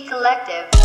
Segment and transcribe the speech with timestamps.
[0.00, 0.81] Collective.